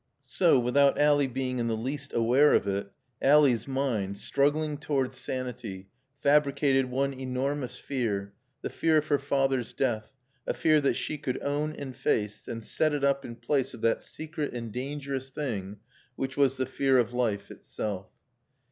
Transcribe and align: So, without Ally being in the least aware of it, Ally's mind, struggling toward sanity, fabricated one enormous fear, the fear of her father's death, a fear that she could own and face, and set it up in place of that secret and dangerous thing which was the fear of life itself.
So, 0.29 0.57
without 0.57 0.97
Ally 0.99 1.27
being 1.27 1.59
in 1.59 1.67
the 1.67 1.77
least 1.77 2.11
aware 2.11 2.55
of 2.55 2.65
it, 2.67 2.91
Ally's 3.21 3.67
mind, 3.67 4.17
struggling 4.17 4.79
toward 4.79 5.13
sanity, 5.13 5.89
fabricated 6.21 6.85
one 6.89 7.13
enormous 7.13 7.77
fear, 7.77 8.33
the 8.63 8.71
fear 8.71 8.97
of 8.97 9.05
her 9.09 9.19
father's 9.19 9.73
death, 9.73 10.15
a 10.47 10.55
fear 10.55 10.81
that 10.81 10.95
she 10.95 11.19
could 11.19 11.39
own 11.43 11.75
and 11.75 11.95
face, 11.95 12.47
and 12.47 12.63
set 12.63 12.93
it 12.95 13.03
up 13.03 13.23
in 13.23 13.35
place 13.35 13.75
of 13.75 13.81
that 13.81 14.01
secret 14.01 14.53
and 14.55 14.71
dangerous 14.73 15.29
thing 15.29 15.77
which 16.15 16.35
was 16.35 16.57
the 16.57 16.65
fear 16.65 16.97
of 16.97 17.13
life 17.13 17.51
itself. 17.51 18.07